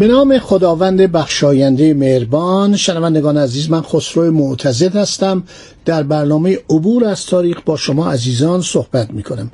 [0.00, 5.42] به نام خداوند بخشاینده مهربان شنوندگان عزیز من خسرو معتزد هستم.
[5.84, 9.50] در برنامه عبور از تاریخ با شما عزیزان صحبت می کنم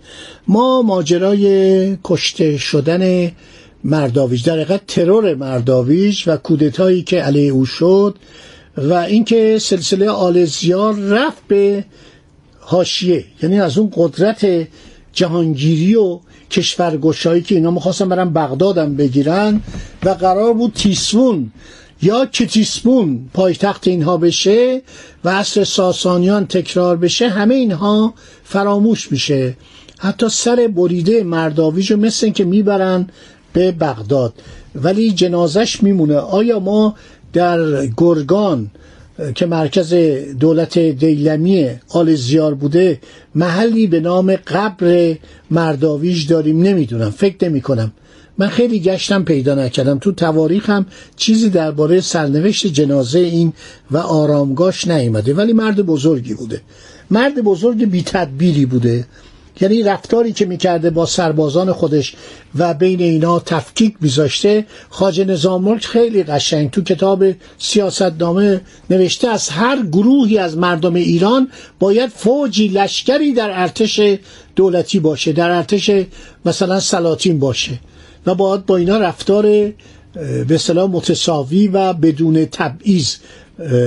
[0.49, 3.33] ما ماجرای کشته شدن
[3.85, 8.17] مرداویج در حقیقت ترور مرداویج و کودتایی که علیه او شد
[8.77, 11.85] و اینکه سلسله آل زیار رفت به
[12.61, 14.69] حاشیه یعنی از اون قدرت
[15.13, 19.61] جهانگیری و کشورگشایی که اینا می‌خواستن برن بغدادم بگیرن
[20.05, 21.53] و قرار بود تیسفون
[22.03, 24.83] یا کتیسفون پایتخت اینها بشه
[25.25, 29.57] و عصر ساسانیان تکرار بشه همه اینها فراموش میشه.
[29.99, 33.09] حتی سر بریده مرداویج رو مثل که می‌برن
[33.53, 34.35] به بغداد.
[34.75, 36.17] ولی جنازش میمونه.
[36.17, 36.95] آیا ما
[37.33, 38.71] در گرگان
[39.35, 39.95] که مرکز
[40.41, 43.01] دولت دیلمی آل زیار بوده
[43.35, 45.17] محلی به نام قبر
[45.51, 46.63] مرداویج داریم.
[46.63, 47.93] نمی‌دونم فکر نمی کنم
[48.39, 49.99] من خیلی گشتم پیدا نکردم.
[49.99, 53.53] تو تواریخم چیزی درباره سرنوشت جنازه این
[53.91, 56.61] و آرامگاش نیامده ولی مرد بزرگی بوده.
[57.11, 59.05] مرد بزرگ بی تدبیری بوده.
[59.61, 62.15] یعنی رفتاری که می‌کرده با سربازان خودش
[62.59, 67.25] و بین اینا تفکیک میذاشته خاج نظام ملک خیلی قشنگ تو کتاب
[67.59, 68.61] سیاستنامه
[68.91, 71.49] نوشته از هر گروهی از مردم ایران
[71.79, 74.01] باید فوجی لشکری در ارتش
[74.57, 75.91] دولتی باشه در ارتش
[76.45, 77.79] مثلا سلاطین باشه
[78.27, 79.73] و باید با اینا رفتار
[80.49, 83.15] به صلاح متساوی و بدون تبعیض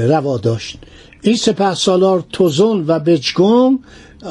[0.08, 0.78] روا داشت.
[1.22, 3.80] این سپه سالار توزون و بجگون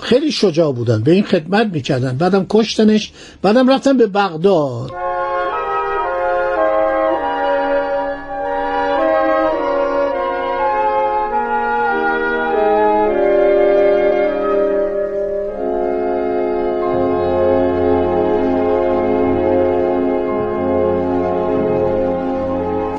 [0.02, 2.16] خیلی شجاع بودن به این خدمت می‌کردن.
[2.16, 3.12] بعدم کشتنش
[3.42, 4.92] بعدم رفتن به بغداد.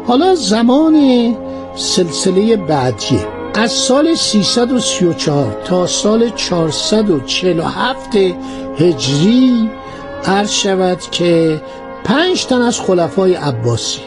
[0.08, 1.36] حالا زمان
[1.76, 8.16] سلسله بعدیه از سال 334 تا سال 447
[8.78, 9.70] هجری
[10.26, 11.62] عرض شود که
[12.04, 14.02] پنج تن از خلفای عباسی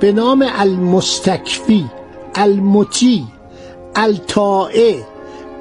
[0.00, 1.90] به نام المستکفی
[2.34, 3.26] المطی
[3.96, 4.94] الطائع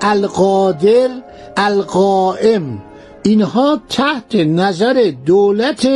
[0.02, 1.10] القادر
[1.58, 2.82] القائم
[3.24, 5.88] اینها تحت نظر دولت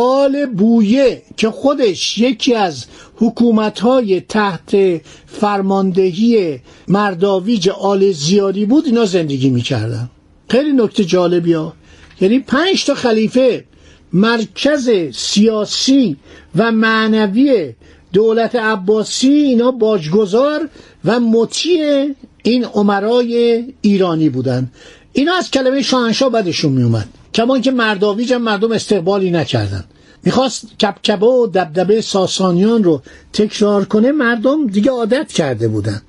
[0.00, 2.84] آل بویه که خودش یکی از
[3.16, 10.10] حکومتهای تحت فرماندهی مرداویج آل زیاری بود اینا زندگی می‌کردن.
[10.48, 11.72] خیلی نکته جالبی ها.
[12.20, 13.64] یعنی پنج تا خلیفه
[14.12, 16.16] مرکز سیاسی
[16.56, 17.74] و معنوی
[18.12, 20.68] دولت عباسی اینا باجگذار
[21.04, 24.70] و مطیع این عمرای ایرانی بودن.
[25.12, 27.08] اینا از کلمه شاهنشاه بدشون میومد
[27.38, 29.84] کمان که مرداویج هم مردم استقبالی نکردن.
[30.24, 36.02] می‌خواست کبکبه و دبدبه ساسانیان رو تکرار کنه مردم دیگه عادت کرده بودن.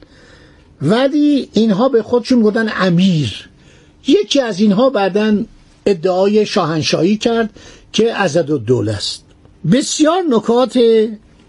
[0.82, 3.50] ولی اینها به خودشون گفتن امیر.
[4.08, 5.44] یکی از اینها بعدا
[5.86, 7.50] ادعای شاهنشاهی کرد
[7.94, 9.24] که عزد و دول است.
[9.72, 10.80] بسیار نکات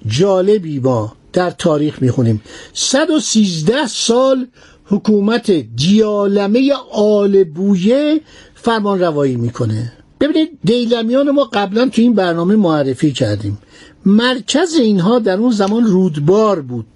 [0.06, 2.42] جالبی ما در تاریخ می‌خونیم.
[2.74, 4.46] 113 سال
[4.86, 8.20] حکومت دیالمه آل بویه
[8.62, 9.92] فرمان روایی می‌کنه.
[10.20, 13.58] ببینید دیلمیان ما قبلا تو این برنامه معرفی کردیم.
[14.06, 16.86] مرکز اینها در اون زمان رودبار بود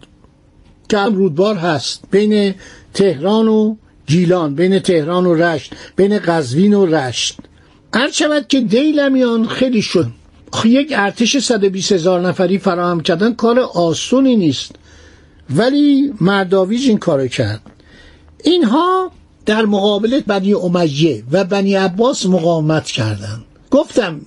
[0.88, 2.04] که رودبار هست.
[2.10, 2.54] بین
[2.94, 7.38] تهران و گیلان بین تهران و رشت بین قزوین و رشت.
[7.94, 10.06] هر شود که دیلمیان خیلی شد
[10.64, 14.72] یک ارتش 120 هزار نفری فراهم کردن کار آسونی نیست.
[15.56, 17.60] ولی مرداویج این کارو کرد.
[18.44, 19.10] اینها
[19.46, 23.44] در مقابل بنی امیه و بنی عباس مقاومت کردند.
[23.70, 24.20] گفتم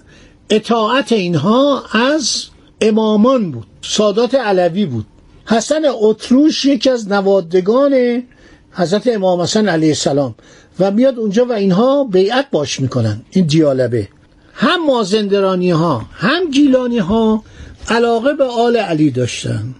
[0.49, 2.45] اطاعت اینها از
[2.81, 5.05] امامان بود سادات علوی بود.
[5.45, 8.23] حسن اتروش یکی از نوادگان
[8.71, 10.35] حضرت امام حسن علیه السلام
[10.79, 14.07] و میاد اونجا و اینها بیعت باش می‌کنن این دیالبه
[14.53, 17.43] هم مازندرانی ها هم گیلانی ها
[17.89, 19.75] علاقه به آل علی داشتن.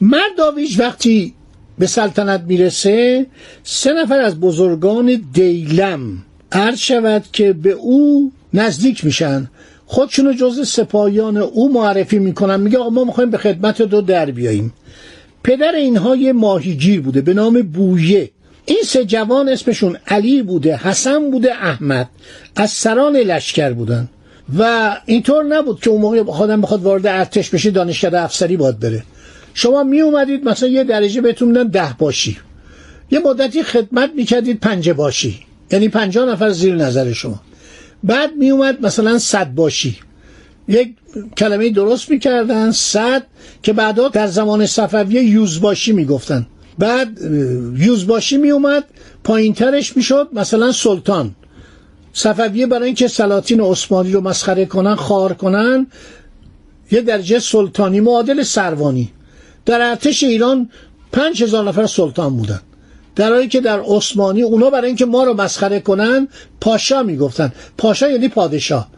[0.00, 1.34] مرداویج وقتی
[1.78, 3.26] به سلطنت می‌رسه
[3.62, 6.00] سه نفر از بزرگان دیلم
[6.52, 9.50] عرض شود که به او نزدیک میشن.
[9.86, 12.60] خودشونو جز سپاهیان او معرفی می‌کنن.
[12.60, 14.72] میگه آقا ما می‌خوایم به خدمت دو در بیاییم.
[15.42, 18.30] پدر اینها یه ماهیگیر بوده به نام بویه.
[18.64, 22.08] این سه جوان اسمشون علی بوده حسن بوده احمد.
[22.56, 24.08] از سران لشکر بودن.
[24.58, 29.02] و اینطور نبود که اون موقع خودم بخواد وارد ارتش بشه دانشکده افسری باید بره.
[29.58, 32.38] شما می اومدید مثلا یه درجه بهتون میدن ده باشی.
[33.10, 35.40] یه مدتی خدمت می‌کردید پنجه باشی.
[35.72, 37.40] یعنی پنجاه نفر زیر نظر شما.
[38.04, 39.96] بعد می اومد مثلا صد باشی.
[40.68, 40.94] یک
[41.36, 43.22] کلمه درست می‌کردن صد
[43.62, 46.46] که بعدا در زمان صفویه یوزباشی می‌گفتن.
[46.78, 47.18] بعد
[47.76, 48.84] یوزباشی می اومد
[49.24, 51.34] پایین ترش می‌شد مثلا سلطان.
[52.12, 55.86] صفویه برای اینکه سلاطین عثمانی رو مسخره کنن خار کنن
[56.90, 59.12] یه درجه سلطانی معادل سروانی.
[59.68, 60.70] در ارتش ایران
[61.12, 62.60] پنج هزار نفر سلطان بودن
[63.16, 66.28] در حالی که در عثمانی اونا برای اینکه ما رو مسخره کنن
[66.60, 67.52] پاشا می‌گفتن.
[67.78, 68.88] پاشا یعنی پادشاه.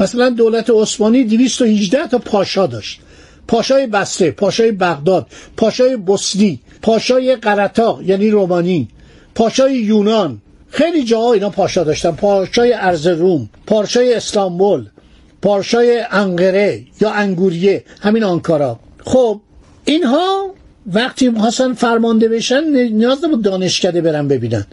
[0.00, 3.00] مثلا دولت عثمانی 218 تا پاشا داشت.
[3.48, 5.26] پاشای بسته پاشای بغداد
[5.56, 8.88] پاشای بوسنی پاشای قرطاق یعنی رومانی
[9.34, 10.42] پاشای یونان.
[10.70, 12.10] خیلی جاها اینا پاشا داشتن.
[12.10, 14.86] پاشای ارزروم پاشای استانبول
[15.42, 18.78] پاشای انقره یا انگوریه همین آنکارا.
[19.04, 19.40] خب
[19.90, 20.54] اینها
[20.86, 24.66] وقتی می‌خواستن فرمانده بشن نیاز نبود دانشکده برن ببینن.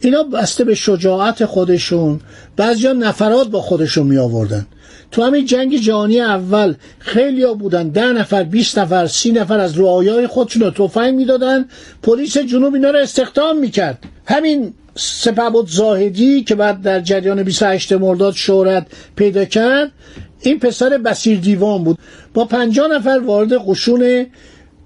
[0.00, 2.20] اینا بسته به شجاعت خودشون
[2.56, 4.66] بعضیا نفرات با خودشون می آوردن
[5.10, 9.78] تو همین جنگ جهانی اول خیلی ها بودن ده نفر 20 نفر سی نفر از
[9.78, 11.68] رعایای خودشون رو تفنگ می‌دادن.
[12.02, 13.98] پلیس جنوب اینا رو استخدام می‌کرد.
[14.26, 18.86] همین سپهبد زاهدی که بعد در جریان 28 مرداد شهرت
[19.16, 19.92] پیدا کرد
[20.40, 21.98] این پسر بسیر دیوان بود.
[22.34, 24.26] با پنجاه نفر وارد قشون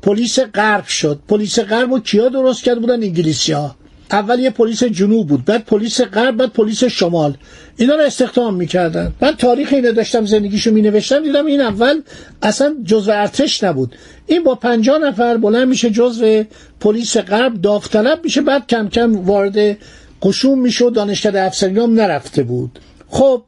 [0.06, 1.20] پلیس غرب شد.
[1.28, 3.76] پلیس غرب و کیا درست کرد بودن انگلیسی ها
[4.10, 7.36] اول یه پلیس جنوب بود بعد پلیس غرب بعد پلیس شمال.
[7.76, 9.12] اینا رو استخدام می‌کردن.
[9.20, 12.00] من تاریخ اینو داشتم زندگیشو می نوشتم دیدم این اول
[12.42, 13.96] اصلا جزو ارتش نبود.
[14.26, 16.44] این با پنجاه نفر بلند میشه جزو
[16.80, 19.76] پلیس غرب داوطلب میشه بعد کم کم وارد
[20.22, 22.78] قشون میشه و دانشکده افسری هم نرفته بود.
[23.08, 23.42] خب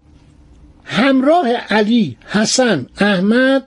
[0.85, 3.65] همراه علی حسن احمد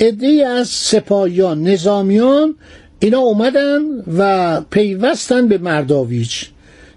[0.00, 2.54] عدهای از سپاهیان نظامیان
[2.98, 3.80] اینا اومدن
[4.18, 6.48] و پیوستن به مرداویچ.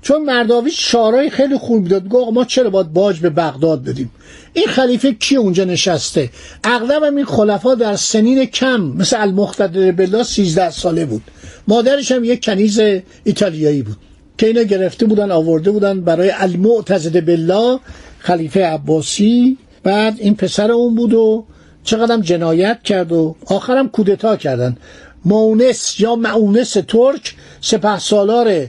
[0.02, 4.12] چون مرداویچ شارای خیلی خوب داد گفت ما چرا باید باج به بغداد بدیم؟
[4.54, 6.30] این خلیفه کی اونجا نشسته؟
[6.64, 11.22] اغلب هم این خلفا در سنین کم مثل المختدر بالله 13 ساله بود.
[11.68, 12.80] مادرش هم یک کنیز
[13.24, 13.98] ایتالیایی بود.
[14.38, 17.80] که اینا گرفته بودن آورده بودن برای المعتزد بالله
[18.20, 19.58] خلیفه عباسی.
[19.84, 21.46] بعد این پسر اون بود و
[21.88, 24.78] چقدرم جنایت کرد و آخرم کودتا کردن.
[25.26, 28.68] مونس یا معونس ترک سپه سالار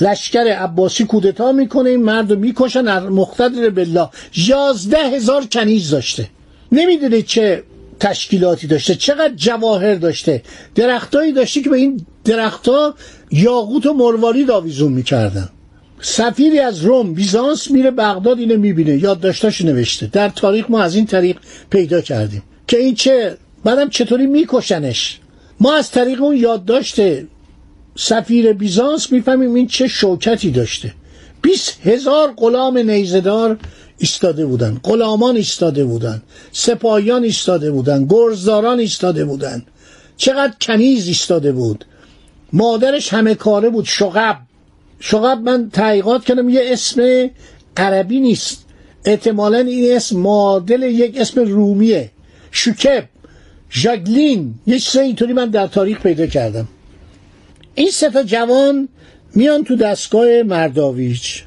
[0.00, 1.90] لشکر عباسی کودتا می‌کنه.
[1.90, 4.08] این مرد رو می‌کشن مقتدر بالله.
[4.36, 6.28] یازده هزار کنیز داشته.
[6.72, 7.62] نمی‌دونه چه
[8.00, 10.42] تشکیلاتی داشته چقدر جواهر داشته.
[10.74, 12.94] درختایی داشته که به این درختها
[13.30, 15.48] یاقوت و مروارید آویزون می‌کردن.
[16.00, 18.96] سفیری از روم بیزانس میره بغداد اینو می‌بینه.
[18.96, 20.06] یادداشتاش نوشته.
[20.06, 21.36] در تاریخ ما از این طریق
[21.70, 22.42] پیدا کردیم.
[22.66, 25.20] که این چه بعدم چطوری میکشنش؟
[25.60, 27.00] ما از طریق اون یادداشت
[27.96, 30.94] سفیر بیزانس می‌فهمیم این چه شوکتی داشته.
[31.42, 33.58] 20 هزار غلام نیزدار
[33.98, 39.62] ایستاده بودن غلامان ایستاده بودن سپاهیان ایستاده بودن گرزداران ایستاده بودن.
[40.16, 41.84] چقدر کنیز ایستاده بود.
[42.52, 44.38] مادرش همه کاره بود شغب.
[45.00, 47.30] شغب من تحقیقات کردم یه اسم
[47.76, 48.64] عربی نیست.
[49.04, 52.10] احتمالا این اسم معادل یک اسم رومیه.
[52.54, 53.04] شکب
[53.72, 56.68] ژاگلین یه چیز اینطوری من در تاریخ پیدا کردم.
[57.74, 58.88] این سه جوان
[59.34, 61.44] میان تو دستگاه مرداویچ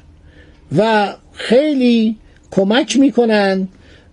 [0.76, 2.16] و خیلی
[2.50, 3.68] کمک می‌کنن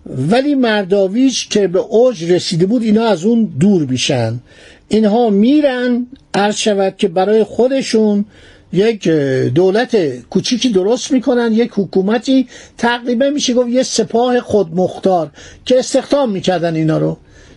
[0.06, 4.40] ولی مرداویچ که به اوج رسیده بود اینا از اون دور بیشن
[4.88, 8.24] اینها میرن عرض شود که برای خودشون
[8.72, 9.08] یک
[9.54, 9.96] دولت
[10.28, 15.30] کوچیکی درست می‌کنن یک حکومتی تقریبا میشه گفت یه سپاه خودمختار
[15.64, 17.16] که استخدام می‌کردن اینا رو.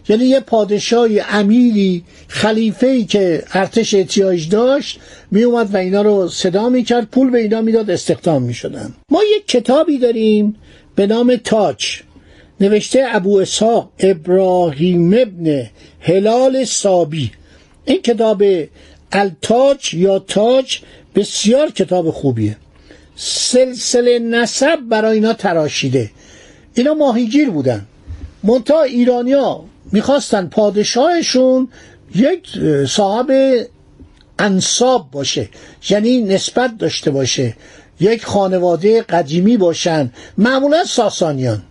[0.09, 4.99] یعنی یه پادشاهی امیری خلیفه‌ای که ارتش احتیاج داشت
[5.31, 8.93] می اومد و اینا رو صدا می‌کرد پول به اینا می‌داد استخدام می‌شدن.
[9.11, 10.55] ما یک کتابی داریم
[10.95, 12.01] به نام تاج
[12.61, 17.31] نوشته ابو اسحاق ابراهیم ابن هلال سابی
[17.85, 18.43] این کتاب
[19.11, 20.79] التاج یا تاج
[21.15, 22.57] بسیار کتاب خوبیه.
[23.15, 26.11] سلسله نسب برای اینا تراشیده.
[26.73, 27.85] اینا ماهیگیر بودن.
[28.43, 31.67] منتها ایرانیا می‌خواستن پادشاهشون
[32.15, 32.47] یک
[32.87, 33.31] صاحب
[34.39, 35.49] انصاب باشه.
[35.89, 37.55] یعنی نسبت داشته باشه.
[37.99, 40.11] یک خانواده قدیمی باشن.
[40.37, 41.61] معمولا ساسانیان.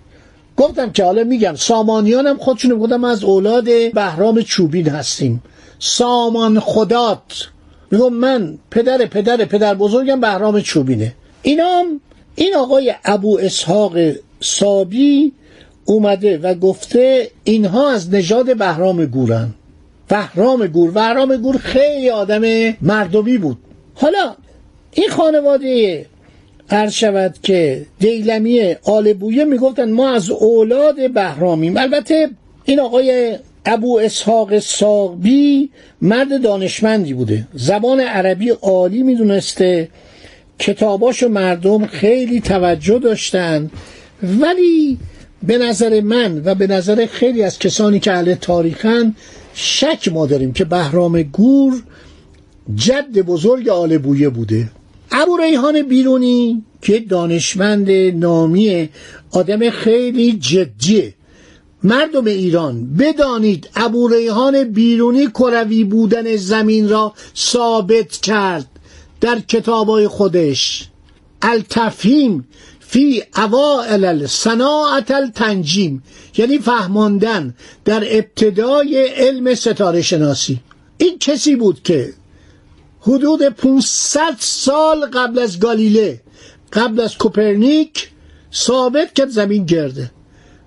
[0.56, 5.42] گفتم که حالا میگم سامانیان هم خودشون بودم از اولاد بهرام چوبین هستیم.
[5.78, 7.48] سامان خدات
[7.90, 11.14] میگم من پدر پدر پدر بزرگم بهرام چوبینه.
[11.42, 12.00] اینام
[12.34, 13.98] این آقای ابو اسحاق
[14.40, 15.32] سابی
[15.84, 19.48] اومده و گفته اینها از نژاد بهرام گورن.
[20.08, 23.58] بهرام گور بهرام گور خیلی آدم مردمی بود.
[23.94, 24.34] حالا
[24.92, 26.06] این خانواده
[26.70, 31.76] عرض شود که دیلمی آل بویه می‌گفتن ما از اولاد بهرامیم.
[31.76, 32.30] البته
[32.64, 33.38] این آقای
[33.70, 35.70] ابو اسحاق ساقبی
[36.02, 37.46] مرد دانشمندی بوده.
[37.54, 39.88] زبان عربی عالی می‌دونسته.
[40.58, 43.70] کتاباش و مردم خیلی توجه داشتن.
[44.22, 44.98] ولی
[45.42, 49.14] به نظر من و به نظر خیلی از کسانی که اهل تاریخن
[49.54, 51.82] شک ما داریم که بهرام گور
[52.74, 54.70] جد بزرگ آل بویه بوده.
[55.10, 58.88] ابو ریحان بیرونی که دانشمند نامی
[59.30, 61.14] آدم خیلی جدیه.
[61.82, 68.66] مردم ایران بدانید ابو ریحان بیرونی کروی بودن زمین را ثابت کرد
[69.20, 70.88] در کتابای خودش.
[71.42, 72.48] التفهیم
[72.80, 76.02] فی اوائل صناعت التنجیم
[76.36, 77.54] یعنی فهماندن
[77.84, 80.60] در ابتدای علم ستاره شناسی.
[80.98, 82.12] این کسی بود که
[83.00, 86.20] حدود 500 سال قبل از گالیله
[86.72, 88.08] قبل از کوپرنیک
[88.54, 90.10] ثابت کرد زمین گرده.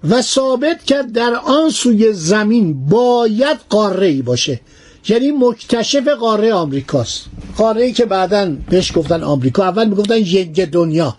[0.10, 4.60] و ثابت کرد در آن سوی زمین باید قاره ای باشه.
[5.08, 7.26] یعنی مکتشف قاره آمریکاست.
[7.58, 9.64] قاره ای که بعدا بهش گفتن آمریکا.
[9.64, 11.16] اول می‌گفتن ینگ دنیا.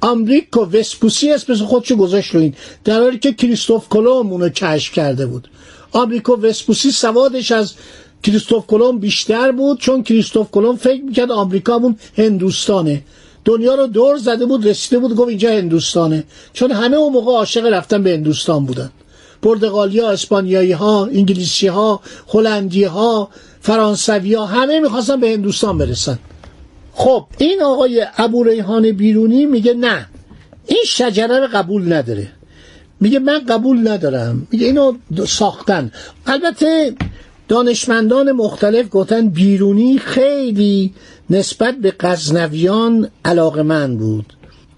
[0.00, 2.54] آمریکا وسپوسی اسم خودشو گذاشت رو این.
[2.84, 5.48] در حالی که کریستوف کلم اونو کشف کرده بود.
[5.92, 7.74] آمریکا وسپوسی سوادش از
[8.22, 13.02] کریستوف کلم بیشتر بود چون کریستوف کلم فکر می‌کرد آمریکا هندوستانه.
[13.46, 16.24] دنیا رو دور زده بود رسیده بود گفت اینجا هندوستانه.
[16.52, 18.90] چون همه اون موقع عاشق رفتن به هندوستان بودن.
[19.42, 23.28] پرتغالی ها اسپانیایی ها انگلیسی ها هلندی ها
[23.60, 26.18] فرانسوی ها همه می‌خواستن به هندوستان برسن.
[26.92, 30.06] خب این آقای ابو ریحان بیرونی میگه نه
[30.66, 32.28] این شجره رو قبول نداره.
[33.00, 34.46] میگه من قبول ندارم.
[34.50, 34.92] میگه اینو
[35.26, 35.90] ساختن.
[36.26, 36.94] البته
[37.48, 40.94] دانشمندان مختلف گفتن بیرونی خیلی
[41.30, 43.10] نسبت به غزنویان
[43.64, 44.32] من بود.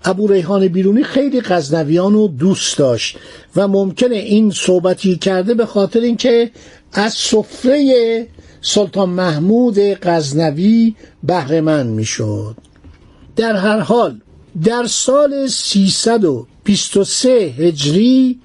[0.05, 3.17] ابو ریحان بیرونی خیلی غزنویان رو دوست داشت
[3.57, 6.51] و ممکنه این صحبتی کرده به خاطر اینکه
[6.93, 8.27] از سفره
[8.61, 12.57] سلطان محمود غزنوی بهرهمند می‌شد.
[13.37, 14.21] در هر حال
[14.65, 18.41] در سال 323 هجری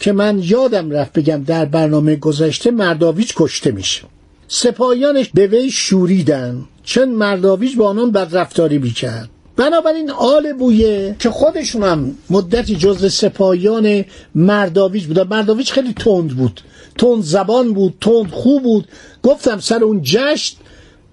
[0.00, 4.02] که من یادم رفت بگم در برنامه گذشته مرداویج کشته میشه.
[4.48, 9.28] سپاهیانش به وی شوریدن چون مرداویج با آنان بدرفتاری می‌کرد.
[9.56, 16.60] بنابراین آل بویه که خودشون هم مدتی جزو سپاهیان مرداویج بود مرداویج خیلی تند بود.
[16.98, 18.88] تند زبان بود تند خوب بود.
[19.22, 20.56] گفتم سر اون جشن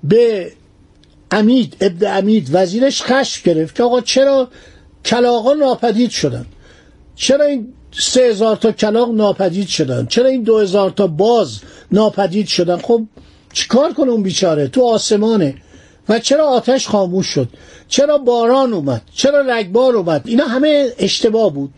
[0.03, 0.51] به
[1.31, 4.47] امید ابن امید وزیرش خشم گرفت که آقا چرا
[5.05, 6.45] کلاغان ناپدید شدن؟
[7.15, 11.59] چرا این سه هزار تا کلاغ ناپدید شدن؟ چرا این دو هزار تا باز
[11.91, 13.05] ناپدید شدن؟ خب
[13.53, 15.56] چیکار کنه اون بیچاره؟ تو آسمانه.
[16.10, 17.48] و چرا آتش خاموش شد؟
[17.88, 21.70] چرا باران اومد؟ چرا رگبار اومد؟ اینا همه اشتباه بود.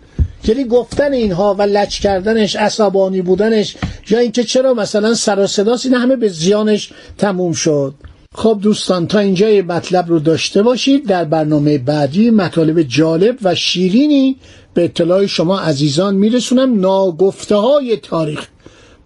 [0.48, 3.76] یعنی گفتن اینها و لچ کردنش عصبانی بودنش
[4.10, 7.96] یا اینکه چرا مثلا سر و صداست این همه به زیانش تموم شد.
[8.36, 11.08] خب دوستان تا اینجا مطلب رو داشته باشید.
[11.08, 14.38] در برنامه بعدی مطالب جالب و شیرینی
[14.74, 16.80] به اطلاع شما عزیزان میرسونم.
[16.80, 18.48] ناگفته های تاریخ.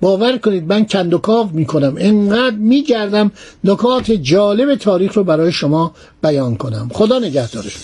[0.01, 1.95] باور کنید من کندوکاو می‌کنم.
[1.97, 3.31] انقدر میگردم
[3.63, 5.91] نکات جالب تاریخ رو برای شما
[6.23, 6.89] بیان کنم.
[6.93, 7.77] خدا نگهدارش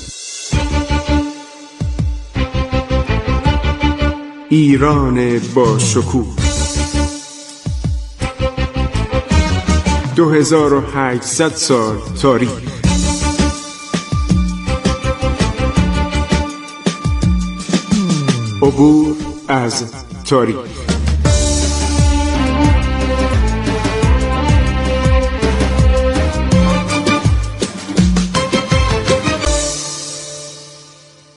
[4.50, 6.36] ایران با شکوه.
[10.16, 12.50] 2800 سال تاریخ.
[18.62, 19.16] عبور
[19.48, 19.86] از
[20.26, 20.71] تاریخ.